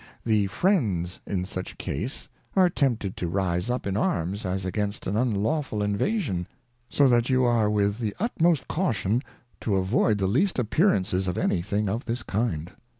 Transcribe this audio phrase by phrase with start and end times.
[0.25, 5.05] The Friends in such a Case are tempted to rise up in Arms as against
[5.05, 6.47] an unlawful Invasion,
[6.89, 9.21] so that you are with the utmost Caution
[9.59, 12.71] to avoid the least appearances of any thing of this Kind.